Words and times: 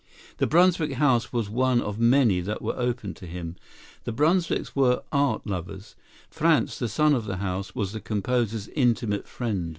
The 0.37 0.47
Brunswick 0.47 0.93
house 0.93 1.31
was 1.31 1.47
one 1.47 1.79
of 1.79 1.99
many 1.99 2.39
that 2.41 2.59
were 2.63 2.73
open 2.75 3.13
to 3.13 3.27
him. 3.27 3.55
The 4.03 4.11
Brunswicks 4.11 4.75
were 4.75 5.03
art 5.11 5.45
lovers. 5.45 5.95
Franz, 6.27 6.79
the 6.79 6.89
son 6.89 7.13
of 7.13 7.25
the 7.25 7.37
house, 7.37 7.75
was 7.75 7.91
the 7.91 8.01
composer's 8.01 8.67
intimate 8.69 9.27
friend. 9.27 9.69